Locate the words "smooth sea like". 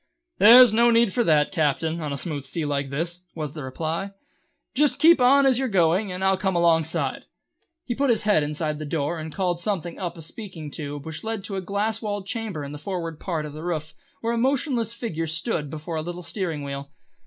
2.17-2.89